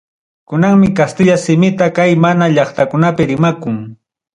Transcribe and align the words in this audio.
Kunanmi 0.47 0.89
kastilla 0.97 1.35
simitaqa 1.43 1.95
kay 1.97 2.11
mama 2.23 2.45
llaqtakunapi 2.55 3.23
rimakun. 3.29 3.77